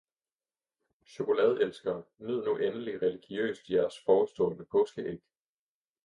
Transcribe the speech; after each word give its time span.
Chokoladeelskere, 1.15 1.93
nyd 2.29 2.39
nu 2.49 2.57
endelig 2.67 2.95
religiøst 3.03 3.69
jeres 3.75 3.99
forestående 4.07 4.65
påskeæg! 4.77 5.21